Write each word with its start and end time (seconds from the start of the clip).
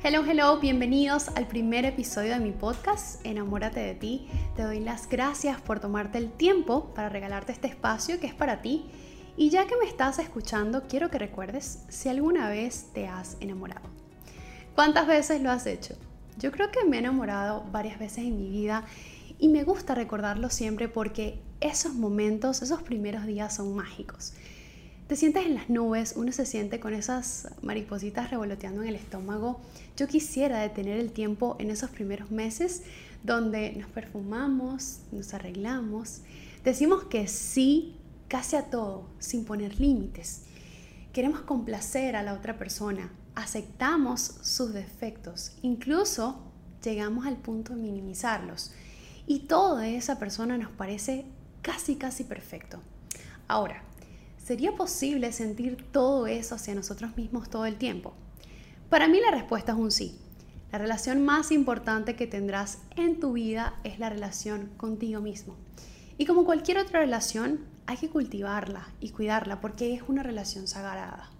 Hello, 0.00 0.24
hello, 0.24 0.58
bienvenidos 0.58 1.28
al 1.36 1.46
primer 1.46 1.84
episodio 1.84 2.32
de 2.32 2.40
mi 2.40 2.52
podcast, 2.52 3.20
Enamórate 3.26 3.80
de 3.80 3.94
ti. 3.94 4.26
Te 4.56 4.62
doy 4.62 4.80
las 4.80 5.06
gracias 5.06 5.60
por 5.60 5.80
tomarte 5.80 6.16
el 6.16 6.32
tiempo 6.32 6.94
para 6.94 7.10
regalarte 7.10 7.52
este 7.52 7.66
espacio 7.66 8.18
que 8.18 8.26
es 8.26 8.32
para 8.32 8.62
ti. 8.62 8.90
Y 9.38 9.50
ya 9.50 9.68
que 9.68 9.76
me 9.76 9.86
estás 9.86 10.18
escuchando, 10.18 10.88
quiero 10.88 11.10
que 11.10 11.18
recuerdes 11.20 11.84
si 11.88 12.08
alguna 12.08 12.48
vez 12.48 12.88
te 12.92 13.06
has 13.06 13.36
enamorado. 13.38 13.88
¿Cuántas 14.74 15.06
veces 15.06 15.40
lo 15.40 15.52
has 15.52 15.64
hecho? 15.66 15.94
Yo 16.38 16.50
creo 16.50 16.72
que 16.72 16.84
me 16.84 16.96
he 16.96 16.98
enamorado 16.98 17.62
varias 17.70 18.00
veces 18.00 18.24
en 18.24 18.36
mi 18.36 18.50
vida 18.50 18.84
y 19.38 19.48
me 19.48 19.62
gusta 19.62 19.94
recordarlo 19.94 20.50
siempre 20.50 20.88
porque 20.88 21.38
esos 21.60 21.94
momentos, 21.94 22.62
esos 22.62 22.82
primeros 22.82 23.26
días 23.26 23.54
son 23.54 23.76
mágicos. 23.76 24.32
Te 25.06 25.14
sientes 25.14 25.46
en 25.46 25.54
las 25.54 25.70
nubes, 25.70 26.14
uno 26.16 26.32
se 26.32 26.44
siente 26.44 26.80
con 26.80 26.92
esas 26.92 27.48
maripositas 27.62 28.32
revoloteando 28.32 28.82
en 28.82 28.88
el 28.88 28.96
estómago. 28.96 29.60
Yo 29.96 30.08
quisiera 30.08 30.58
detener 30.58 30.98
el 30.98 31.12
tiempo 31.12 31.54
en 31.60 31.70
esos 31.70 31.90
primeros 31.90 32.32
meses 32.32 32.82
donde 33.22 33.70
nos 33.74 33.88
perfumamos, 33.88 34.98
nos 35.12 35.32
arreglamos, 35.32 36.22
decimos 36.64 37.04
que 37.04 37.28
sí 37.28 37.94
casi 38.28 38.56
a 38.56 38.70
todo, 38.70 39.08
sin 39.18 39.44
poner 39.44 39.80
límites. 39.80 40.44
Queremos 41.12 41.40
complacer 41.40 42.14
a 42.16 42.22
la 42.22 42.34
otra 42.34 42.58
persona, 42.58 43.12
aceptamos 43.34 44.20
sus 44.42 44.72
defectos, 44.72 45.56
incluso 45.62 46.42
llegamos 46.84 47.26
al 47.26 47.36
punto 47.36 47.74
de 47.74 47.82
minimizarlos. 47.82 48.72
Y 49.26 49.40
todo 49.40 49.78
de 49.78 49.96
esa 49.96 50.18
persona 50.18 50.56
nos 50.56 50.70
parece 50.70 51.26
casi, 51.62 51.96
casi 51.96 52.24
perfecto. 52.24 52.80
Ahora, 53.46 53.82
¿Sería 54.48 54.74
posible 54.74 55.30
sentir 55.30 55.76
todo 55.92 56.26
eso 56.26 56.54
hacia 56.54 56.74
nosotros 56.74 57.14
mismos 57.18 57.50
todo 57.50 57.66
el 57.66 57.76
tiempo? 57.76 58.14
Para 58.88 59.06
mí 59.06 59.20
la 59.20 59.30
respuesta 59.30 59.72
es 59.72 59.78
un 59.78 59.90
sí. 59.90 60.18
La 60.72 60.78
relación 60.78 61.22
más 61.22 61.52
importante 61.52 62.16
que 62.16 62.26
tendrás 62.26 62.78
en 62.96 63.20
tu 63.20 63.34
vida 63.34 63.78
es 63.84 63.98
la 63.98 64.08
relación 64.08 64.70
contigo 64.78 65.20
mismo. 65.20 65.54
Y 66.16 66.24
como 66.24 66.46
cualquier 66.46 66.78
otra 66.78 67.00
relación, 67.00 67.60
hay 67.88 67.96
que 67.96 68.10
cultivarla 68.10 68.86
y 69.00 69.08
cuidarla 69.10 69.62
porque 69.62 69.94
es 69.94 70.02
una 70.08 70.22
relación 70.22 70.68
sagrada. 70.68 71.30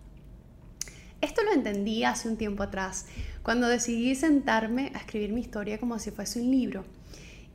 Esto 1.20 1.42
lo 1.42 1.52
entendí 1.52 2.04
hace 2.04 2.26
un 2.26 2.38
tiempo 2.38 2.62
atrás, 2.62 3.04
cuando 3.42 3.68
decidí 3.68 4.14
sentarme 4.14 4.90
a 4.94 4.98
escribir 4.98 5.30
mi 5.34 5.42
historia 5.42 5.78
como 5.78 5.98
si 5.98 6.10
fuese 6.10 6.40
un 6.40 6.50
libro. 6.50 6.86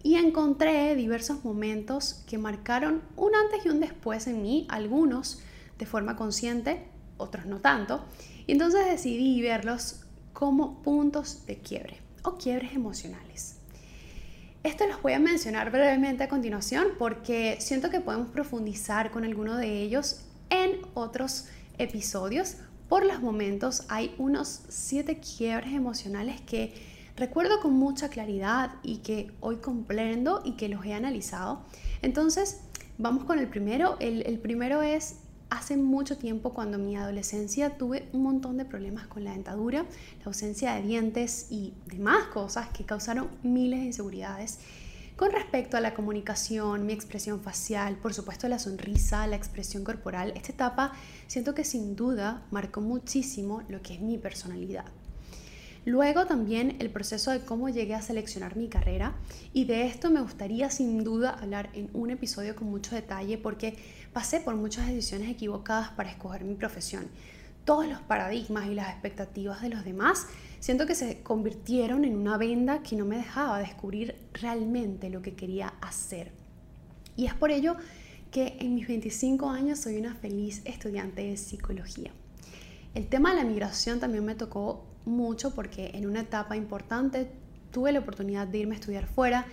Y 0.04 0.16
encontré 0.16 0.96
diversos 0.96 1.44
momentos 1.44 2.24
que 2.28 2.38
marcaron 2.38 3.02
un 3.18 3.34
antes 3.34 3.66
y 3.66 3.70
un 3.70 3.80
después 3.80 4.28
en 4.28 4.44
mí, 4.44 4.68
algunos 4.70 5.42
de 5.80 5.88
forma 5.88 6.16
consciente, 6.16 6.86
otros 7.18 7.48
no 7.48 7.62
tanto. 7.62 8.06
Y 8.46 8.52
entonces 8.52 8.86
decidí 8.86 9.42
verlos 9.42 10.02
como 10.34 10.84
puntos 10.84 11.48
de 11.48 11.58
quiebre 11.58 11.98
o 12.22 12.38
quiebres 12.38 12.76
emocionales. 12.76 13.63
Esto 14.64 14.88
los 14.88 15.02
voy 15.02 15.12
a 15.12 15.20
mencionar 15.20 15.72
brevemente 15.72 16.24
a 16.24 16.30
continuación 16.30 16.88
porque 16.98 17.58
siento 17.60 17.90
que 17.90 18.00
podemos 18.00 18.30
profundizar 18.30 19.12
con 19.12 19.26
alguno 19.26 19.58
de 19.58 19.82
ellos 19.82 20.22
en 20.50 20.80
otros 20.94 21.50
episodios. 21.78 22.56
Por 22.88 23.06
los 23.06 23.22
momentos 23.22 23.84
hay 23.90 24.16
unos 24.18 24.62
siete 24.70 25.20
quiebres 25.20 25.74
emocionales 25.74 26.40
que 26.40 26.74
recuerdo 27.18 27.60
con 27.60 27.74
mucha 27.74 28.08
claridad 28.08 28.76
y 28.84 29.00
que 29.00 29.34
hoy 29.42 29.58
comprendo 29.58 30.42
y 30.46 30.54
que 30.54 30.70
los 30.70 30.86
he 30.86 30.94
analizado. 30.94 31.66
Entonces, 32.02 32.62
vamos 32.98 33.26
con 33.26 33.40
el 33.40 33.50
primero. 33.50 33.98
El, 34.00 34.40
primero 34.40 34.82
es 34.82 35.18
hace 35.54 35.78
mucho 35.78 36.18
tiempo 36.18 36.54
cuando 36.54 36.80
mi 36.80 36.96
adolescencia 36.96 37.78
tuve 37.78 38.10
un 38.12 38.24
montón 38.24 38.58
de 38.58 38.66
problemas 38.66 39.06
con 39.08 39.24
la 39.24 39.32
dentadura, 39.32 39.86
la 40.20 40.26
ausencia 40.26 40.74
de 40.74 40.82
dientes 40.82 41.48
y 41.52 41.74
demás 41.86 42.26
cosas 42.34 42.70
que 42.70 42.86
causaron 42.86 43.30
miles 43.44 43.82
de 43.82 43.86
inseguridades. 43.88 44.60
Con 45.16 45.32
respecto 45.32 45.78
a 45.78 45.80
la 45.80 45.94
comunicación, 45.94 46.88
mi 46.88 46.94
expresión 46.94 47.40
facial, 47.40 47.98
por 47.98 48.16
supuesto 48.16 48.48
la 48.48 48.58
sonrisa, 48.58 49.28
la 49.28 49.36
expresión 49.36 49.84
corporal, 49.84 50.34
esta 50.36 50.52
etapa 50.52 50.94
siento 51.28 51.54
que 51.54 51.64
sin 51.64 51.96
duda 51.96 52.42
marcó 52.50 52.82
muchísimo 52.82 53.62
lo 53.70 53.82
que 53.84 53.94
es 53.94 54.02
mi 54.02 54.18
personalidad. 54.18 54.86
Luego 55.86 56.26
también 56.26 56.78
el 56.80 56.90
proceso 56.90 57.32
de 57.32 57.42
cómo 57.42 57.68
llegué 57.68 57.94
a 57.94 58.02
seleccionar 58.02 58.56
mi 58.56 58.70
carrera 58.70 59.16
y 59.52 59.66
de 59.66 59.86
esto 59.86 60.10
me 60.10 60.22
gustaría 60.22 60.70
sin 60.70 61.04
duda 61.04 61.32
hablar 61.32 61.70
en 61.74 61.90
un 61.94 62.10
episodio 62.10 62.56
con 62.56 62.70
mucho 62.70 62.96
detalle 62.96 63.38
porque 63.38 63.76
pasé 64.14 64.40
por 64.40 64.56
muchas 64.56 64.88
decisiones 64.88 65.30
equivocadas 65.30 65.90
para 65.90 66.10
escoger 66.10 66.46
mi 66.46 66.56
profesión. 66.56 67.08
Todos 67.66 67.86
los 67.86 68.00
paradigmas 68.00 68.68
y 68.68 68.76
las 68.76 68.90
expectativas 68.92 69.62
de 69.62 69.70
los 69.70 69.84
demás 69.84 70.28
siento 70.62 70.86
que 70.86 70.96
se 70.96 71.22
convirtieron 71.22 72.06
en 72.06 72.16
una 72.16 72.38
venda 72.38 72.82
que 72.82 72.96
no 72.96 73.04
me 73.04 73.18
dejaba 73.18 73.60
descubrir 73.60 74.16
realmente 74.32 75.10
lo 75.10 75.22
que 75.22 75.34
quería 75.34 75.74
hacer. 75.82 76.32
Y 77.18 77.26
es 77.26 77.34
por 77.34 77.52
ello 77.52 77.76
que 78.32 78.56
en 78.60 78.76
mis 78.76 78.88
25 78.88 79.50
años 79.50 79.80
soy 79.80 79.98
una 79.98 80.16
feliz 80.16 80.62
estudiante 80.64 81.24
de 81.24 81.36
psicología. 81.36 82.12
El 82.96 83.08
tema 83.08 83.32
de 83.32 83.44
la 83.44 83.44
migración 83.44 84.00
también 84.00 84.24
me 84.24 84.36
tocó 84.36 84.93
mucho 85.06 85.54
porque 85.54 85.92
en 85.94 86.06
una 86.08 86.22
etapa 86.22 86.56
importante 86.56 87.30
tuve 87.72 87.92
la 87.92 88.00
oportunidad 88.00 88.48
de 88.48 88.60
irme 88.60 88.76
a 88.76 88.80
estudiar 88.80 89.08
fuera, 89.08 89.46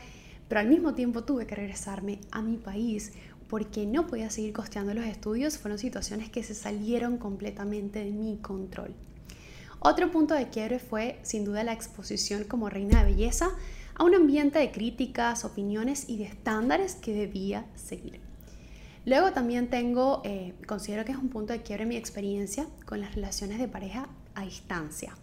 pero 0.49 0.61
al 0.61 0.69
mismo 0.69 0.95
tiempo 0.95 1.25
tuve 1.25 1.47
que 1.47 1.55
regresarme 1.55 2.21
a 2.31 2.43
mi 2.43 2.57
país 2.57 3.13
porque 3.49 3.85
no 3.85 4.07
podía 4.07 4.31
seguir 4.31 4.53
costeando 4.53 4.95
los 4.95 5.05
estudios. 5.05 5.59
Fueron 5.59 5.79
situaciones 5.79 6.31
que 6.31 6.43
se 6.43 6.55
salieron 6.55 7.19
completamente 7.19 8.05
de 8.05 8.13
mi 8.13 8.37
control. 8.37 8.95
Otro 9.81 10.11
punto 10.11 10.35
de 10.35 10.51
quiebre 10.51 10.79
fue 10.79 11.19
sin 11.23 11.45
duda 11.45 11.65
la 11.65 11.73
exposición 11.73 12.45
como 12.45 12.69
reina 12.69 13.03
de 13.03 13.13
belleza 13.13 13.49
a 13.95 14.05
un 14.05 14.15
ambiente 14.15 14.59
de 14.59 14.71
críticas, 14.71 15.45
opiniones 15.45 16.09
y 16.09 16.19
de 16.19 16.25
estándares 16.25 16.95
que 16.95 17.13
debía 17.13 17.65
seguir. 17.75 18.21
Luego 19.07 19.33
también 19.33 19.69
tengo, 19.69 20.21
eh, 20.25 20.55
considero 20.67 21.05
que 21.05 21.13
es 21.13 21.19
un 21.19 21.31
punto 21.31 21.53
de 21.53 21.63
quiebre 21.63 21.87
mi 21.87 21.97
experiencia 21.97 22.67
con 22.85 23.01
las 23.01 23.15
relaciones 23.15 23.59
de 23.59 23.69
pareja 23.69 24.09
a 24.35 24.45
distancia. 24.45 25.15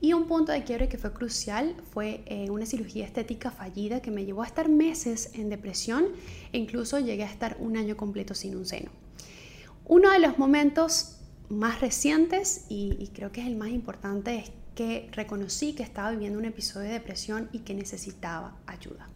Y 0.00 0.12
un 0.12 0.26
punto 0.26 0.52
de 0.52 0.62
quiebre 0.62 0.88
que 0.88 0.98
fue 0.98 1.12
crucial 1.12 1.74
fue 1.92 2.22
eh, 2.26 2.50
una 2.50 2.66
cirugía 2.66 3.06
estética 3.06 3.50
fallida 3.50 4.00
que 4.02 4.10
me 4.10 4.24
llevó 4.24 4.42
a 4.42 4.46
estar 4.46 4.68
meses 4.68 5.30
en 5.34 5.48
depresión 5.48 6.08
e 6.52 6.58
incluso 6.58 6.98
llegué 6.98 7.24
a 7.24 7.30
estar 7.30 7.56
un 7.60 7.76
año 7.76 7.96
completo 7.96 8.34
sin 8.34 8.56
un 8.56 8.66
seno. 8.66 8.90
Uno 9.86 10.10
de 10.10 10.18
los 10.18 10.38
momentos 10.38 11.16
más 11.48 11.80
recientes 11.80 12.66
y, 12.68 12.96
y 12.98 13.08
creo 13.08 13.32
que 13.32 13.40
es 13.40 13.46
el 13.46 13.56
más 13.56 13.70
importante 13.70 14.36
es 14.36 14.50
que 14.74 15.08
reconocí 15.12 15.72
que 15.72 15.82
estaba 15.82 16.10
viviendo 16.10 16.38
un 16.38 16.44
episodio 16.44 16.88
de 16.88 16.94
depresión 16.94 17.48
y 17.52 17.60
que 17.60 17.74
necesitaba 17.74 18.58
ayuda. 18.66 19.08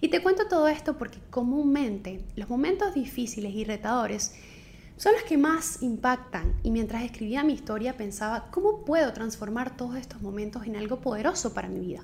Y 0.00 0.08
te 0.08 0.22
cuento 0.22 0.48
todo 0.48 0.68
esto 0.68 0.98
porque 0.98 1.18
comúnmente 1.30 2.24
los 2.34 2.50
momentos 2.50 2.94
difíciles 2.94 3.54
y 3.54 3.64
retadores 3.64 4.34
son 4.96 5.12
los 5.12 5.22
que 5.24 5.36
más 5.36 5.82
impactan 5.82 6.54
y 6.62 6.70
mientras 6.70 7.02
escribía 7.02 7.44
mi 7.44 7.52
historia 7.52 7.96
pensaba 7.96 8.50
cómo 8.50 8.84
puedo 8.84 9.12
transformar 9.12 9.76
todos 9.76 9.96
estos 9.96 10.22
momentos 10.22 10.66
en 10.66 10.76
algo 10.76 11.00
poderoso 11.00 11.52
para 11.52 11.68
mi 11.68 11.80
vida. 11.80 12.00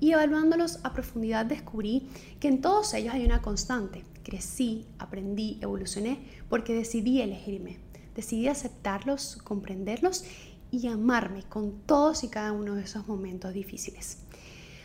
Y 0.00 0.12
evaluándolos 0.12 0.80
a 0.82 0.94
profundidad 0.94 1.46
descubrí 1.46 2.08
que 2.40 2.48
en 2.48 2.60
todos 2.60 2.92
ellos 2.94 3.14
hay 3.14 3.24
una 3.24 3.42
constante. 3.42 4.02
Crecí, 4.24 4.86
aprendí, 4.98 5.58
evolucioné 5.60 6.18
porque 6.48 6.74
decidí 6.74 7.20
elegirme. 7.20 7.78
Decidí 8.16 8.48
aceptarlos, 8.48 9.36
comprenderlos 9.44 10.24
y 10.70 10.88
amarme 10.88 11.44
con 11.44 11.82
todos 11.86 12.24
y 12.24 12.28
cada 12.28 12.52
uno 12.52 12.74
de 12.74 12.82
esos 12.82 13.06
momentos 13.06 13.54
difíciles. 13.54 14.18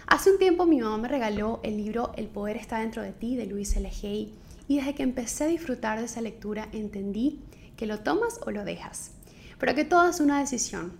Hace 0.05 0.31
un 0.31 0.37
tiempo 0.37 0.65
mi 0.65 0.81
mamá 0.81 0.97
me 0.97 1.07
regaló 1.07 1.61
el 1.63 1.77
libro 1.77 2.11
El 2.15 2.27
poder 2.27 2.57
está 2.57 2.79
dentro 2.79 3.01
de 3.01 3.11
ti 3.11 3.35
de 3.35 3.47
Luis 3.47 3.75
L. 3.75 3.89
Hay 4.03 4.33
y 4.67 4.77
desde 4.77 4.95
que 4.95 5.03
empecé 5.03 5.45
a 5.45 5.47
disfrutar 5.47 5.99
de 5.99 6.05
esa 6.05 6.21
lectura 6.21 6.67
entendí 6.71 7.41
que 7.75 7.85
lo 7.85 7.99
tomas 7.99 8.39
o 8.45 8.51
lo 8.51 8.65
dejas, 8.65 9.11
pero 9.59 9.75
que 9.75 9.85
todo 9.85 10.09
es 10.09 10.19
una 10.19 10.39
decisión. 10.39 10.93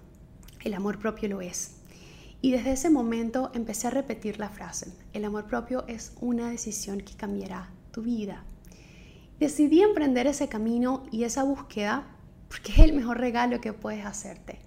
El 0.64 0.74
amor 0.74 1.00
propio 1.00 1.30
lo 1.30 1.42
es. 1.42 1.76
Y 2.42 2.52
desde 2.52 2.72
ese 2.72 2.90
momento 2.90 3.52
empecé 3.54 3.88
a 3.88 3.92
repetir 3.92 4.40
la 4.40 4.50
frase, 4.50 4.94
el 5.14 5.26
amor 5.26 5.48
propio 5.48 5.86
es 5.88 6.14
una 6.22 6.50
decisión 6.50 7.02
que 7.02 7.16
cambiará 7.16 7.72
tu 7.92 8.04
vida. 8.04 8.44
Decidí 9.40 9.82
emprender 9.82 10.28
ese 10.28 10.48
camino 10.48 11.04
y 11.12 11.24
esa 11.24 11.44
búsqueda 11.44 12.08
porque 12.48 12.72
es 12.72 12.80
el 12.80 12.94
mejor 12.94 13.20
regalo 13.20 13.60
que 13.60 13.74
puedes 13.74 14.06
hacerte. 14.06 14.60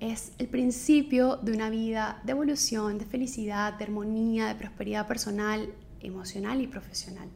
Es 0.00 0.32
el 0.38 0.48
principio 0.48 1.36
de 1.36 1.52
una 1.52 1.68
vida 1.68 2.20
de 2.24 2.32
evolución, 2.32 2.98
de 2.98 3.04
felicidad, 3.04 3.74
de 3.74 3.84
armonía, 3.84 4.48
de 4.48 4.54
prosperidad 4.54 5.06
personal, 5.06 5.74
emocional 6.00 6.62
y 6.62 6.66
profesional. 6.66 7.28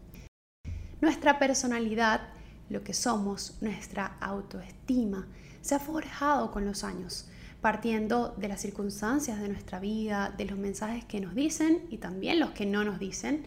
Nuestra 1.04 1.38
personalidad, 1.38 2.22
lo 2.70 2.82
que 2.82 2.94
somos, 2.94 3.58
nuestra 3.60 4.16
autoestima, 4.22 5.28
se 5.60 5.74
ha 5.74 5.78
forjado 5.78 6.50
con 6.50 6.64
los 6.64 6.82
años, 6.82 7.28
partiendo 7.60 8.34
de 8.38 8.48
las 8.48 8.62
circunstancias 8.62 9.38
de 9.38 9.50
nuestra 9.50 9.80
vida, 9.80 10.32
de 10.34 10.46
los 10.46 10.56
mensajes 10.56 11.04
que 11.04 11.20
nos 11.20 11.34
dicen 11.34 11.82
y 11.90 11.98
también 11.98 12.40
los 12.40 12.52
que 12.52 12.64
no 12.64 12.84
nos 12.84 12.98
dicen, 12.98 13.44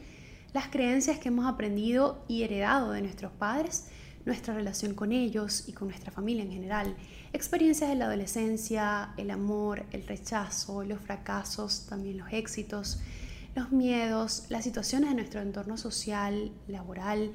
las 0.54 0.68
creencias 0.68 1.18
que 1.18 1.30
hemos 1.30 1.48
aprendido 1.48 2.24
y 2.28 2.44
heredado 2.44 2.92
de 2.92 3.02
nuestros 3.02 3.32
padres, 3.32 3.88
nuestra 4.24 4.54
relación 4.54 4.94
con 4.94 5.12
ellos 5.12 5.68
y 5.68 5.74
con 5.74 5.88
nuestra 5.88 6.12
familia 6.12 6.44
en 6.44 6.52
general, 6.52 6.96
experiencias 7.34 7.90
de 7.90 7.96
la 7.96 8.06
adolescencia, 8.06 9.16
el 9.18 9.32
amor, 9.32 9.84
el 9.94 10.06
rechazo, 10.06 10.84
los 10.84 11.02
fracasos, 11.02 11.88
también 11.88 12.20
los 12.20 12.32
éxitos, 12.32 13.00
los 13.58 13.72
miedos, 13.72 14.46
las 14.50 14.64
situaciones 14.64 15.10
de 15.10 15.16
nuestro 15.16 15.42
entorno 15.42 15.78
social, 15.78 16.52
laboral, 16.68 17.32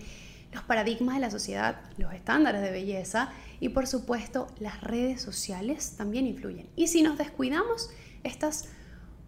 los 0.52 0.62
paradigmas 0.62 1.16
de 1.16 1.20
la 1.20 1.30
sociedad, 1.32 1.80
los 1.96 2.12
estándares 2.14 2.62
de 2.62 2.70
belleza 2.70 3.30
y 3.58 3.70
por 3.70 3.88
supuesto 3.88 4.46
las 4.60 4.80
redes 4.82 5.20
sociales 5.20 5.96
también 5.96 6.28
influyen. 6.28 6.69
Y 6.76 6.86
si 6.86 7.02
nos 7.02 7.19
descuidamos, 7.19 7.90
estas 8.22 8.69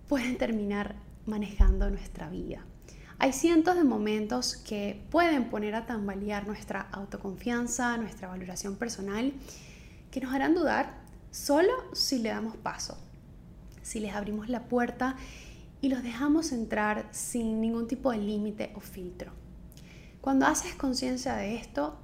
pueden 0.06 0.38
terminar 0.38 0.94
manejando 1.26 1.90
nuestra 1.90 2.28
vida. 2.28 2.64
Hay 3.18 3.32
cientos 3.32 3.74
de 3.74 3.82
momentos 3.82 4.54
que 4.56 5.04
pueden 5.10 5.50
poner 5.50 5.74
a 5.74 5.86
tambalear 5.86 6.46
nuestra 6.46 6.82
autoconfianza, 6.92 7.96
nuestra 7.96 8.28
valoración 8.28 8.76
personal, 8.76 9.32
que 10.12 10.20
nos 10.20 10.32
harán 10.32 10.54
dudar 10.54 10.94
solo 11.32 11.72
si 11.92 12.20
le 12.20 12.28
damos 12.28 12.56
paso, 12.56 12.96
si 13.82 13.98
les 13.98 14.14
abrimos 14.14 14.48
la 14.48 14.68
puerta 14.68 15.16
y 15.84 15.90
los 15.90 16.02
dejamos 16.02 16.52
entrar 16.52 17.06
sin 17.10 17.60
ningún 17.60 17.86
tipo 17.86 18.10
de 18.10 18.16
límite 18.16 18.72
o 18.74 18.80
filtro. 18.80 19.32
Cuando 20.22 20.46
haces 20.46 20.74
conciencia 20.74 21.34
de 21.34 21.56
esto, 21.56 21.98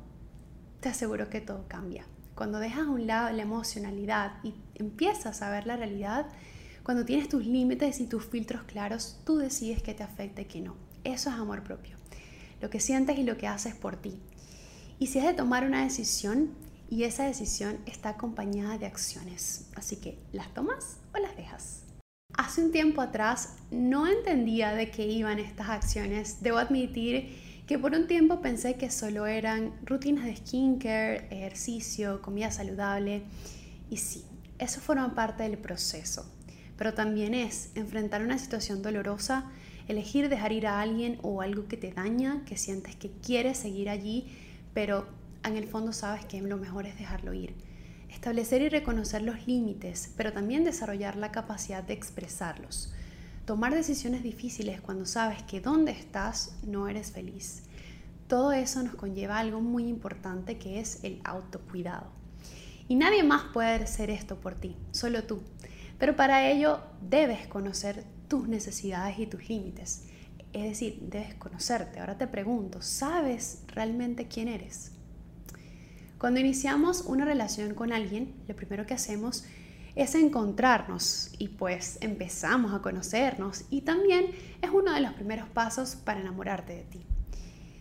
te 0.81 0.91
aseguro 0.91 1.31
que 1.31 1.41
todo 1.41 1.65
cambia. 1.67 2.05
Cuando 2.35 2.59
dejas 2.59 2.87
a 2.87 2.91
un 2.91 3.07
lado 3.07 3.35
la 3.35 3.41
emocionalidad 3.41 4.35
y 4.43 4.53
empiezas 4.75 5.41
a 5.41 5.49
ver 5.49 5.67
la 5.67 5.79
realidad, 5.79 6.27
cuando 6.83 7.07
tienes 7.07 7.31
tus 7.31 7.47
límites 7.47 8.01
y 8.01 8.07
tus 8.07 8.27
filtros 8.27 8.65
claros, 8.65 9.19
tú 9.25 9.39
decides 9.39 9.83
qué 9.83 9.95
te 9.95 10.03
afecta 10.03 10.43
y 10.43 10.45
qué 10.45 10.61
no. 10.61 10.77
Eso 11.03 11.31
es 11.31 11.37
amor 11.37 11.63
propio. 11.63 11.97
Lo 12.61 12.69
que 12.69 12.81
sientes 12.81 13.19
y 13.19 13.23
lo 13.23 13.39
que 13.39 13.49
haces 13.49 13.75
por 13.75 13.97
ti. 13.97 14.21
Y 14.99 15.07
si 15.07 15.21
es 15.21 15.25
de 15.25 15.33
tomar 15.33 15.65
una 15.65 15.85
decisión, 15.85 16.51
y 16.91 17.05
esa 17.05 17.25
decisión 17.25 17.79
está 17.87 18.11
acompañada 18.11 18.77
de 18.77 18.85
acciones. 18.85 19.71
Así 19.75 19.97
que, 19.97 20.19
¿las 20.33 20.53
tomas 20.53 20.99
o 21.15 21.19
las 21.19 21.35
dejas? 21.35 21.85
Hace 22.35 22.63
un 22.63 22.73
tiempo 22.73 23.01
atrás 23.01 23.57
no 23.71 24.07
entendía 24.07 24.73
de 24.73 24.91
qué 24.91 25.07
iban 25.07 25.39
estas 25.39 25.69
acciones. 25.69 26.43
Debo 26.43 26.59
admitir 26.59 27.37
que 27.67 27.79
por 27.79 27.93
un 27.93 28.07
tiempo 28.07 28.41
pensé 28.41 28.75
que 28.75 28.91
solo 28.91 29.27
eran 29.27 29.73
rutinas 29.85 30.25
de 30.25 30.37
skincare, 30.37 31.29
ejercicio, 31.31 32.21
comida 32.23 32.51
saludable. 32.51 33.23
Y 33.91 33.99
sí, 33.99 34.25
eso 34.59 34.81
forma 34.81 35.15
parte 35.15 35.43
del 35.43 35.59
proceso. 35.59 36.25
Pero 36.77 36.95
también 36.95 37.35
es 37.35 37.71
enfrentar 37.75 38.23
una 38.23 38.39
situación 38.39 38.83
dolorosa, 38.83 39.51
elegir 39.87 40.29
dejar 40.29 40.53
ir 40.53 40.67
a 40.67 40.81
alguien 40.81 41.19
o 41.23 41.43
algo 41.43 41.69
que 41.69 41.77
te 41.77 41.93
daña, 41.93 42.43
que 42.45 42.57
sientes 42.57 42.97
que 42.97 43.11
quieres 43.11 43.59
seguir 43.59 43.89
allí, 43.89 44.27
pero 44.75 45.07
en 45.45 45.57
el 45.57 45.67
fondo 45.67 45.93
sabes 45.93 46.25
que 46.25 46.41
lo 46.41 46.57
mejor 46.57 46.87
es 46.87 46.99
dejarlo 46.99 47.35
ir. 47.35 47.55
Establecer 48.13 48.63
y 48.63 48.69
reconocer 48.69 49.23
los 49.23 49.47
límites, 49.47 50.13
pero 50.17 50.33
también 50.33 50.65
desarrollar 50.65 51.17
la 51.17 51.33
capacidad 51.33 51.83
de 51.83 51.95
expresarlos. 51.95 52.93
Tomar 53.47 53.75
decisiones 53.75 54.23
difíciles 54.23 54.81
cuando 54.81 55.07
sabes 55.07 55.43
que 55.45 55.61
donde 55.61 55.93
estás 55.93 56.55
no 56.65 56.89
eres 56.89 57.13
feliz. 57.13 57.63
Todo 58.29 58.53
eso 58.53 58.83
nos 58.83 58.95
conlleva 58.95 59.39
algo 59.39 59.61
muy 59.61 59.89
importante 59.89 60.59
que 60.59 60.81
es 60.81 61.03
el 61.03 61.21
autocuidado. 61.25 62.11
Y 62.89 62.97
nadie 62.97 63.23
más 63.23 63.45
puede 63.53 63.83
hacer 63.83 64.11
esto 64.11 64.41
por 64.41 64.55
ti, 64.55 64.77
solo 64.91 65.25
tú. 65.25 65.41
Pero 65.99 66.17
para 66.17 66.49
ello 66.51 66.81
debes 67.01 67.47
conocer 67.47 68.05
tus 68.29 68.49
necesidades 68.49 69.19
y 69.19 69.27
tus 69.27 69.49
límites. 69.49 70.05
Es 70.53 70.65
decir, 70.65 70.99
debes 71.03 71.35
conocerte. 71.35 72.01
Ahora 72.01 72.19
te 72.19 72.27
pregunto, 72.27 72.83
¿sabes 72.83 73.63
realmente 73.69 74.29
quién 74.29 74.49
eres? 74.49 74.93
Cuando 76.21 76.39
iniciamos 76.39 77.01
una 77.07 77.25
relación 77.25 77.73
con 77.73 77.95
alguien, 77.95 78.35
lo 78.47 78.55
primero 78.55 78.85
que 78.85 78.93
hacemos 78.93 79.47
es 79.95 80.15
encontrarnos 80.15 81.31
y 81.39 81.49
pues 81.49 81.97
empezamos 82.03 82.75
a 82.75 82.83
conocernos 82.83 83.65
y 83.71 83.81
también 83.81 84.27
es 84.61 84.71
uno 84.71 84.93
de 84.93 85.01
los 85.01 85.15
primeros 85.15 85.49
pasos 85.49 85.97
para 85.97 86.21
enamorarte 86.21 86.75
de 86.75 86.83
ti. 86.83 87.01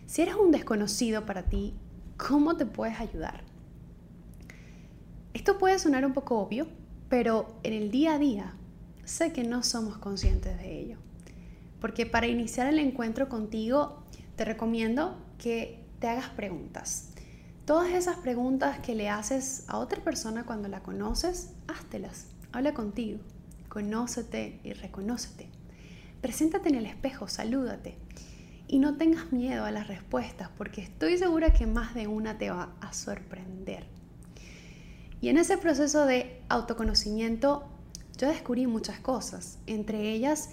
Si 0.06 0.22
eres 0.22 0.36
un 0.36 0.52
desconocido 0.52 1.26
para 1.26 1.50
ti, 1.50 1.74
¿cómo 2.16 2.56
te 2.56 2.64
puedes 2.64 2.98
ayudar? 2.98 3.44
Esto 5.34 5.58
puede 5.58 5.78
sonar 5.78 6.06
un 6.06 6.14
poco 6.14 6.38
obvio, 6.38 6.66
pero 7.10 7.60
en 7.62 7.74
el 7.74 7.90
día 7.90 8.14
a 8.14 8.18
día 8.18 8.54
sé 9.04 9.34
que 9.34 9.44
no 9.44 9.62
somos 9.62 9.98
conscientes 9.98 10.56
de 10.56 10.80
ello. 10.80 10.96
Porque 11.78 12.06
para 12.06 12.26
iniciar 12.26 12.68
el 12.68 12.78
encuentro 12.78 13.28
contigo, 13.28 14.02
te 14.36 14.46
recomiendo 14.46 15.18
que 15.36 15.84
te 15.98 16.08
hagas 16.08 16.30
preguntas. 16.30 17.09
Todas 17.64 17.92
esas 17.92 18.16
preguntas 18.16 18.80
que 18.80 18.94
le 18.94 19.08
haces 19.08 19.64
a 19.68 19.78
otra 19.78 20.02
persona 20.02 20.44
cuando 20.44 20.68
la 20.68 20.82
conoces, 20.82 21.52
háztelas. 21.68 22.26
Habla 22.52 22.74
contigo. 22.74 23.20
Conócete 23.68 24.60
y 24.64 24.72
reconócete. 24.72 25.48
Preséntate 26.20 26.68
en 26.68 26.74
el 26.74 26.86
espejo, 26.86 27.28
salúdate. 27.28 27.96
Y 28.66 28.78
no 28.78 28.96
tengas 28.96 29.32
miedo 29.32 29.64
a 29.64 29.70
las 29.70 29.88
respuestas 29.88 30.48
porque 30.56 30.80
estoy 30.82 31.16
segura 31.18 31.52
que 31.52 31.66
más 31.66 31.94
de 31.94 32.06
una 32.06 32.38
te 32.38 32.50
va 32.50 32.74
a 32.80 32.92
sorprender. 32.92 33.86
Y 35.20 35.28
en 35.28 35.38
ese 35.38 35.58
proceso 35.58 36.06
de 36.06 36.42
autoconocimiento 36.48 37.68
yo 38.16 38.28
descubrí 38.28 38.66
muchas 38.66 39.00
cosas, 39.00 39.58
entre 39.66 40.12
ellas 40.12 40.50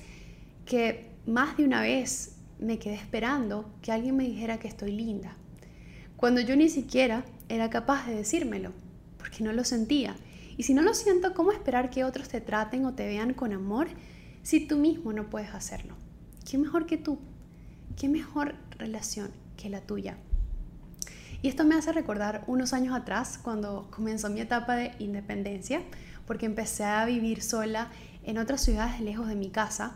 que 0.66 1.16
más 1.26 1.58
de 1.58 1.66
una 1.66 1.82
vez 1.82 2.38
me 2.60 2.80
quedé 2.80 2.96
esperando 2.96 3.74
que 3.82 3.92
alguien 3.92 4.16
me 4.16 4.24
dijera 4.24 4.60
que 4.60 4.68
estoy 4.68 4.92
linda, 4.92 5.36
cuando 6.18 6.42
yo 6.42 6.56
ni 6.56 6.68
siquiera 6.68 7.24
era 7.48 7.70
capaz 7.70 8.08
de 8.08 8.16
decírmelo, 8.16 8.74
porque 9.18 9.44
no 9.44 9.54
lo 9.54 9.64
sentía. 9.64 10.16
Y 10.58 10.64
si 10.64 10.74
no 10.74 10.82
lo 10.82 10.96
siento, 10.96 11.36
¿cómo 11.36 11.52
esperar 11.52 11.92
que 11.92 12.04
otros 12.04 12.28
te 12.28 12.42
traten 12.42 12.86
o 12.86 12.94
te 12.96 13.06
vean 13.06 13.36
con 13.36 13.54
amor 13.54 13.88
si 14.42 14.68
tú 14.68 14.78
mismo 14.78 15.14
no 15.14 15.30
puedes 15.30 15.54
hacerlo? 15.54 15.94
¿Qué 16.50 16.58
mejor 16.58 16.88
que 16.88 16.98
tú? 16.98 17.20
¿Qué 17.96 18.10
mejor 18.10 18.56
relación 18.80 19.30
que 19.58 19.70
la 19.70 19.82
tuya? 19.82 20.18
Y 21.44 21.50
esto 21.50 21.64
me 21.66 21.76
hace 21.76 21.94
recordar 21.94 22.44
unos 22.48 22.74
años 22.74 22.96
atrás, 22.96 23.38
cuando 23.38 23.88
comenzó 23.92 24.30
mi 24.32 24.42
etapa 24.42 24.76
de 24.76 24.94
independencia, 24.98 25.82
porque 26.26 26.48
empecé 26.48 26.84
a 26.84 27.06
vivir 27.06 27.44
sola 27.44 27.92
en 28.24 28.40
otras 28.40 28.62
ciudades 28.62 29.00
lejos 29.02 29.28
de 29.28 29.36
mi 29.36 29.50
casa. 29.50 29.96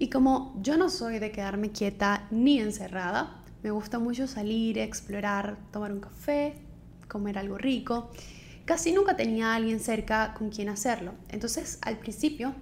Y 0.00 0.10
como 0.10 0.58
yo 0.60 0.76
no 0.76 0.90
soy 0.90 1.20
de 1.20 1.30
quedarme 1.30 1.70
quieta 1.70 2.26
ni 2.32 2.58
encerrada, 2.58 3.39
me 3.62 3.70
gusta 3.70 3.98
mucho 3.98 4.26
salir, 4.26 4.78
explorar, 4.78 5.58
tomar 5.70 5.92
un 5.92 6.00
café, 6.00 6.54
comer 7.08 7.38
algo 7.38 7.58
rico. 7.58 8.10
Casi 8.64 8.92
nunca 8.92 9.16
tenía 9.16 9.52
a 9.52 9.56
alguien 9.56 9.80
cerca 9.80 10.34
con 10.34 10.50
quien 10.50 10.68
hacerlo. 10.68 11.12
Entonces, 11.28 11.78
al 11.82 11.98
principio, 11.98 12.54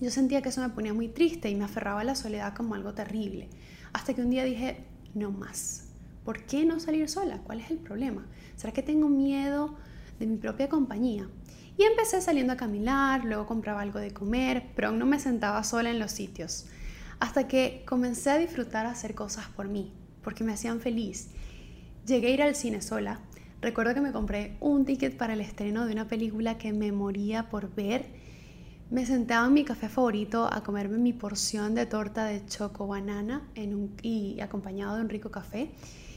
yo 0.00 0.10
sentía 0.10 0.42
que 0.42 0.48
eso 0.48 0.60
me 0.60 0.70
ponía 0.70 0.94
muy 0.94 1.08
triste 1.08 1.50
y 1.50 1.54
me 1.54 1.64
aferraba 1.64 2.00
a 2.00 2.04
la 2.04 2.14
soledad 2.14 2.54
como 2.54 2.74
algo 2.74 2.94
terrible. 2.94 3.48
Hasta 3.92 4.14
que 4.14 4.22
un 4.22 4.30
día 4.30 4.44
dije, 4.44 4.84
no 5.14 5.30
más. 5.30 5.88
¿Por 6.24 6.44
qué 6.44 6.64
no 6.64 6.80
salir 6.80 7.08
sola? 7.08 7.38
¿Cuál 7.44 7.60
es 7.60 7.70
el 7.70 7.78
problema? 7.78 8.26
¿Será 8.56 8.72
que 8.72 8.82
tengo 8.82 9.08
miedo 9.08 9.76
de 10.18 10.26
mi 10.26 10.36
propia 10.36 10.68
compañía? 10.68 11.28
Y 11.76 11.82
empecé 11.82 12.20
saliendo 12.20 12.52
a 12.52 12.56
caminar, 12.56 13.24
luego 13.24 13.46
compraba 13.46 13.82
algo 13.82 13.98
de 13.98 14.12
comer, 14.12 14.70
pero 14.74 14.88
aún 14.88 14.98
no 14.98 15.06
me 15.06 15.18
sentaba 15.18 15.62
sola 15.64 15.90
en 15.90 15.98
los 15.98 16.12
sitios. 16.12 16.66
Hasta 17.18 17.46
que 17.48 17.84
comencé 17.86 18.30
a 18.30 18.38
disfrutar 18.38 18.86
hacer 18.86 19.14
cosas 19.14 19.46
por 19.48 19.68
mí, 19.68 19.92
porque 20.24 20.42
me 20.42 20.52
hacían 20.52 20.80
feliz. 20.80 21.30
Llegué 22.06 22.28
a 22.28 22.30
ir 22.30 22.42
al 22.42 22.56
cine 22.56 22.82
sola. 22.82 23.20
Recuerdo 23.60 23.94
que 23.94 24.00
me 24.00 24.12
compré 24.12 24.56
un 24.60 24.84
ticket 24.84 25.16
para 25.16 25.34
el 25.34 25.40
estreno 25.40 25.86
de 25.86 25.92
una 25.92 26.08
película 26.08 26.58
que 26.58 26.72
me 26.72 26.90
moría 26.90 27.48
por 27.48 27.74
ver. 27.74 28.06
Me 28.90 29.06
sentaba 29.06 29.46
en 29.46 29.54
mi 29.54 29.64
café 29.64 29.88
favorito 29.88 30.48
a 30.52 30.62
comerme 30.62 30.98
mi 30.98 31.12
porción 31.12 31.74
de 31.74 31.86
torta 31.86 32.26
de 32.26 32.44
choco 32.46 32.86
banana 32.86 33.48
y 34.02 34.40
acompañado 34.40 34.96
de 34.96 35.02
un 35.02 35.08
rico 35.08 35.30
café. 35.30 35.70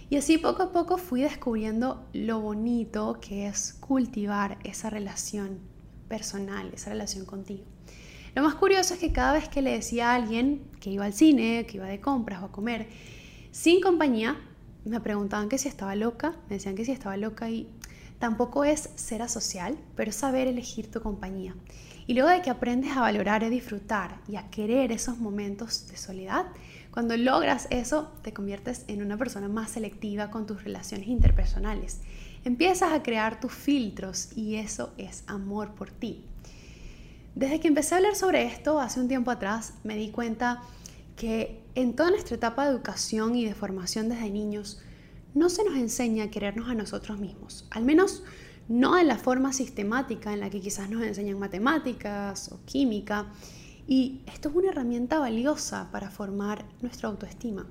Y 0.09 0.17
así 0.17 0.37
poco 0.37 0.63
a 0.63 0.71
poco 0.71 0.97
fui 0.97 1.21
descubriendo 1.21 2.07
lo 2.13 2.39
bonito 2.39 3.19
que 3.21 3.47
es 3.47 3.73
cultivar 3.73 4.57
esa 4.63 4.89
relación 4.89 5.59
personal, 6.07 6.71
esa 6.73 6.89
relación 6.89 7.25
contigo. 7.25 7.65
Lo 8.35 8.43
más 8.43 8.55
curioso 8.55 8.93
es 8.93 8.99
que 8.99 9.11
cada 9.11 9.33
vez 9.33 9.49
que 9.49 9.61
le 9.61 9.71
decía 9.71 10.11
a 10.11 10.15
alguien 10.15 10.61
que 10.79 10.91
iba 10.91 11.05
al 11.05 11.13
cine, 11.13 11.65
que 11.65 11.77
iba 11.77 11.87
de 11.87 11.99
compras 11.99 12.41
o 12.41 12.45
a 12.45 12.51
comer, 12.51 12.87
sin 13.57 13.81
compañía, 13.81 14.37
me 14.85 15.01
preguntaban 15.01 15.49
que 15.49 15.57
si 15.57 15.67
estaba 15.67 15.95
loca, 15.95 16.35
me 16.47 16.57
decían 16.57 16.75
que 16.75 16.85
si 16.85 16.91
estaba 16.91 17.17
loca 17.17 17.49
y 17.49 17.67
tampoco 18.19 18.63
es 18.63 18.91
ser 18.93 19.23
asocial, 19.23 19.75
pero 19.95 20.11
saber 20.11 20.45
elegir 20.47 20.91
tu 20.91 21.01
compañía. 21.01 21.55
Y 22.05 22.13
luego 22.13 22.29
de 22.29 22.43
que 22.43 22.51
aprendes 22.51 22.95
a 22.95 23.01
valorar 23.01 23.41
y 23.41 23.49
disfrutar 23.49 24.19
y 24.27 24.35
a 24.35 24.47
querer 24.51 24.91
esos 24.91 25.17
momentos 25.17 25.87
de 25.87 25.97
soledad, 25.97 26.45
cuando 26.91 27.17
logras 27.17 27.67
eso, 27.71 28.11
te 28.21 28.31
conviertes 28.31 28.85
en 28.87 29.01
una 29.01 29.17
persona 29.17 29.47
más 29.47 29.71
selectiva 29.71 30.29
con 30.29 30.45
tus 30.45 30.63
relaciones 30.63 31.07
interpersonales. 31.07 32.01
Empiezas 32.45 32.93
a 32.93 33.01
crear 33.01 33.39
tus 33.39 33.53
filtros 33.53 34.37
y 34.37 34.57
eso 34.57 34.93
es 34.99 35.23
amor 35.25 35.73
por 35.73 35.89
ti. 35.89 36.23
Desde 37.33 37.59
que 37.59 37.69
empecé 37.69 37.95
a 37.95 37.97
hablar 37.97 38.15
sobre 38.15 38.43
esto 38.43 38.79
hace 38.79 38.99
un 38.99 39.07
tiempo 39.07 39.31
atrás, 39.31 39.73
me 39.83 39.95
di 39.95 40.11
cuenta 40.11 40.61
que 41.17 41.63
en 41.75 41.95
toda 41.95 42.11
nuestra 42.11 42.35
etapa 42.35 42.63
de 42.63 42.71
educación 42.71 43.35
y 43.35 43.43
de 43.43 43.55
formación 43.55 44.07
desde 44.07 44.29
niños, 44.29 44.79
no 45.33 45.49
se 45.49 45.63
nos 45.65 45.75
enseña 45.75 46.25
a 46.25 46.29
querernos 46.29 46.69
a 46.69 46.75
nosotros 46.75 47.19
mismos, 47.19 47.67
al 47.71 47.83
menos 47.83 48.23
no 48.69 48.95
de 48.95 49.03
la 49.03 49.17
forma 49.17 49.51
sistemática 49.51 50.31
en 50.31 50.41
la 50.41 50.49
que 50.49 50.61
quizás 50.61 50.89
nos 50.89 51.03
enseñan 51.03 51.39
matemáticas 51.39 52.51
o 52.51 52.59
química. 52.65 53.27
Y 53.87 54.21
esto 54.27 54.49
es 54.49 54.55
una 54.55 54.69
herramienta 54.69 55.19
valiosa 55.19 55.89
para 55.91 56.11
formar 56.11 56.65
nuestra 56.81 57.09
autoestima. 57.09 57.65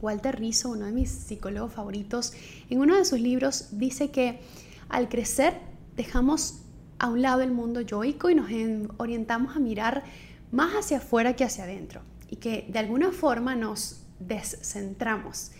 Walter 0.00 0.38
Rizzo, 0.38 0.70
uno 0.70 0.86
de 0.86 0.92
mis 0.92 1.10
psicólogos 1.10 1.72
favoritos, 1.72 2.32
en 2.70 2.80
uno 2.80 2.96
de 2.96 3.04
sus 3.04 3.20
libros 3.20 3.68
dice 3.72 4.10
que 4.10 4.40
al 4.88 5.08
crecer 5.08 5.60
dejamos 5.96 6.62
a 6.98 7.08
un 7.08 7.22
lado 7.22 7.42
el 7.42 7.52
mundo 7.52 7.82
yoico 7.82 8.30
y 8.30 8.34
nos 8.34 8.48
orientamos 8.96 9.54
a 9.54 9.60
mirar 9.60 10.04
más 10.50 10.72
hacia 10.72 10.98
afuera 10.98 11.36
que 11.36 11.44
hacia 11.44 11.64
adentro 11.64 12.00
y 12.28 12.36
que 12.36 12.66
de 12.68 12.78
alguna 12.78 13.12
forma 13.12 13.54
nos 13.56 14.02
descentramos 14.20 15.52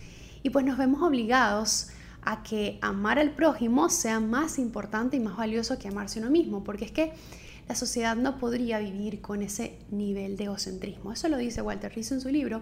y 0.43 0.49
pues 0.49 0.65
nos 0.65 0.77
vemos 0.77 1.01
obligados 1.01 1.89
a 2.21 2.43
que 2.43 2.79
amar 2.81 3.19
al 3.19 3.31
prójimo 3.31 3.89
sea 3.89 4.19
más 4.19 4.59
importante 4.59 5.17
y 5.17 5.19
más 5.19 5.37
valioso 5.37 5.77
que 5.79 5.87
amarse 5.87 6.19
uno 6.19 6.29
mismo, 6.29 6.63
porque 6.63 6.85
es 6.85 6.91
que 6.91 7.13
la 7.67 7.75
sociedad 7.75 8.15
no 8.15 8.39
podría 8.39 8.79
vivir 8.79 9.21
con 9.21 9.41
ese 9.41 9.77
nivel 9.91 10.37
de 10.37 10.45
egocentrismo. 10.45 11.13
Eso 11.13 11.29
lo 11.29 11.37
dice 11.37 11.61
Walter 11.61 11.93
Rizzo 11.93 12.15
en 12.15 12.21
su 12.21 12.29
libro. 12.29 12.61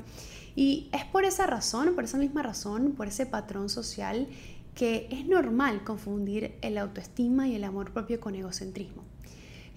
Y 0.56 0.90
es 0.92 1.06
por 1.06 1.24
esa 1.24 1.48
razón, 1.48 1.96
por 1.96 2.04
esa 2.04 2.18
misma 2.18 2.44
razón, 2.44 2.92
por 2.92 3.08
ese 3.08 3.26
patrón 3.26 3.70
social, 3.70 4.28
que 4.76 5.08
es 5.10 5.26
normal 5.26 5.84
confundir 5.84 6.56
el 6.62 6.78
autoestima 6.78 7.48
y 7.48 7.56
el 7.56 7.64
amor 7.64 7.94
propio 7.94 8.20
con 8.20 8.36
egocentrismo. 8.36 9.04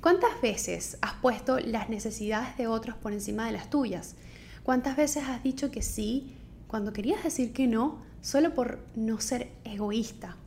¿Cuántas 0.00 0.40
veces 0.40 0.97
has 1.02 1.12
puesto 1.14 1.59
las 1.59 1.90
necesidades 1.90 2.57
de 2.57 2.66
otros 2.66 2.97
por 2.97 3.12
encima 3.12 3.45
de 3.45 3.52
las 3.52 3.69
tuyas? 3.69 4.14
¿Cuántas 4.62 4.97
veces 4.97 5.25
has 5.28 5.42
dicho 5.42 5.71
que 5.71 5.83
sí 5.83 6.38
cuando 6.69 6.95
querías 6.95 7.23
decir 7.23 7.52
que 7.52 7.66
no 7.66 8.02
solo 8.23 8.54
por 8.54 8.78
no 8.95 9.21
ser 9.21 9.52
egoísta? 9.62 10.38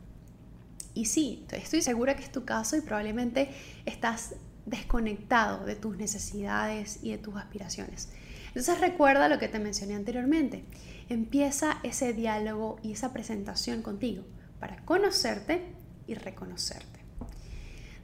Y 0.92 1.04
sí, 1.04 1.46
estoy 1.52 1.82
segura 1.82 2.16
que 2.16 2.24
es 2.24 2.32
tu 2.32 2.44
caso 2.44 2.76
y 2.76 2.80
probablemente 2.80 3.48
estás 3.86 4.34
desconectado 4.66 5.64
de 5.64 5.76
tus 5.76 5.96
necesidades 5.96 6.98
y 7.04 7.12
de 7.12 7.18
tus 7.18 7.36
aspiraciones. 7.36 8.08
Entonces 8.48 8.80
recuerda 8.80 9.28
lo 9.28 9.38
que 9.38 9.46
te 9.46 9.60
mencioné 9.60 9.94
anteriormente. 9.94 10.64
Empieza 11.08 11.78
ese 11.84 12.12
diálogo 12.12 12.80
y 12.82 12.90
esa 12.90 13.12
presentación 13.12 13.82
contigo 13.82 14.24
para 14.58 14.84
conocerte 14.84 15.62
y 16.08 16.14
reconocerte. 16.14 17.03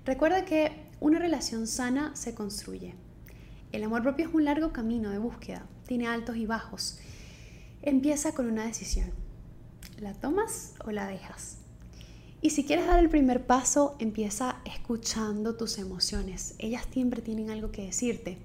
Recuerda 0.06 0.46
que 0.46 0.72
una 0.98 1.18
relación 1.18 1.66
sana 1.66 2.16
se 2.16 2.34
construye. 2.34 2.94
El 3.70 3.84
amor 3.84 4.02
propio 4.02 4.26
es 4.26 4.34
un 4.34 4.46
largo 4.46 4.72
camino 4.72 5.10
de 5.10 5.18
búsqueda, 5.18 5.66
tiene 5.86 6.06
altos 6.06 6.36
y 6.36 6.46
bajos. 6.46 6.98
Empieza 7.82 8.32
con 8.32 8.46
una 8.46 8.64
decisión. 8.64 9.10
¿La 9.98 10.14
tomas 10.14 10.72
o 10.86 10.90
la 10.90 11.06
dejas? 11.06 11.58
Y 12.40 12.50
si 12.50 12.64
quieres 12.64 12.86
dar 12.86 12.98
el 12.98 13.10
primer 13.10 13.46
paso, 13.46 13.96
empieza 13.98 14.62
escuchando 14.64 15.56
tus 15.56 15.76
emociones. 15.76 16.54
Ellas 16.58 16.86
siempre 16.90 17.20
tienen 17.20 17.50
algo 17.50 17.70
que 17.70 17.84
decirte. 17.84 18.38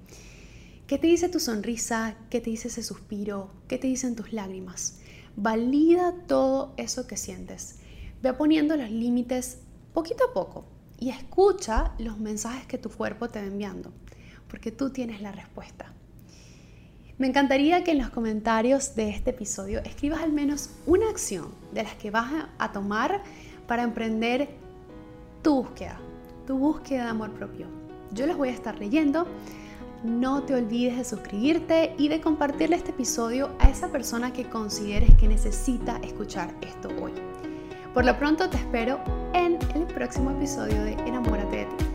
¿Qué 0.86 0.98
te 0.98 1.06
dice 1.06 1.30
tu 1.30 1.40
sonrisa? 1.40 2.16
¿Qué 2.28 2.42
te 2.42 2.50
dice 2.50 2.68
ese 2.68 2.82
suspiro? 2.82 3.50
¿Qué 3.66 3.78
te 3.78 3.86
dicen 3.86 4.14
tus 4.14 4.34
lágrimas? 4.34 4.98
Valida 5.36 6.14
todo 6.26 6.74
eso 6.76 7.06
que 7.06 7.16
sientes. 7.16 7.76
Ve 8.22 8.34
poniendo 8.34 8.76
los 8.76 8.90
límites 8.90 9.58
poquito 9.94 10.26
a 10.26 10.34
poco 10.34 10.75
y 10.98 11.10
escucha 11.10 11.92
los 11.98 12.18
mensajes 12.18 12.66
que 12.66 12.78
tu 12.78 12.90
cuerpo 12.90 13.28
te 13.28 13.40
va 13.40 13.46
enviando, 13.46 13.92
porque 14.48 14.72
tú 14.72 14.90
tienes 14.90 15.20
la 15.20 15.32
respuesta. 15.32 15.92
Me 17.18 17.26
encantaría 17.26 17.82
que 17.82 17.92
en 17.92 17.98
los 17.98 18.10
comentarios 18.10 18.94
de 18.94 19.08
este 19.08 19.30
episodio 19.30 19.80
escribas 19.84 20.20
al 20.20 20.32
menos 20.32 20.70
una 20.86 21.08
acción 21.08 21.48
de 21.72 21.82
las 21.82 21.94
que 21.94 22.10
vas 22.10 22.30
a 22.58 22.72
tomar 22.72 23.22
para 23.66 23.82
emprender 23.82 24.50
tu 25.42 25.62
búsqueda, 25.62 25.98
tu 26.46 26.58
búsqueda 26.58 27.04
de 27.04 27.10
amor 27.10 27.30
propio. 27.32 27.66
Yo 28.12 28.26
las 28.26 28.36
voy 28.36 28.50
a 28.50 28.52
estar 28.52 28.78
leyendo. 28.78 29.26
No 30.04 30.42
te 30.42 30.54
olvides 30.54 30.98
de 30.98 31.04
suscribirte 31.04 31.94
y 31.96 32.08
de 32.08 32.20
compartirle 32.20 32.76
este 32.76 32.90
episodio 32.90 33.50
a 33.60 33.70
esa 33.70 33.88
persona 33.88 34.32
que 34.32 34.48
consideres 34.48 35.14
que 35.14 35.26
necesita 35.26 35.96
escuchar 36.02 36.54
esto 36.60 36.90
hoy. 37.00 37.12
Por 37.94 38.04
lo 38.04 38.16
pronto 38.18 38.50
te 38.50 38.58
espero 38.58 39.00
próximo 39.96 40.30
episodio 40.30 40.84
de 40.84 40.92
Enamórate 41.08 41.56
de 41.56 41.64
ti. 41.64 41.85